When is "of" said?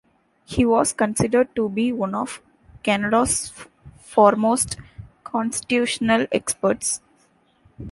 2.15-2.41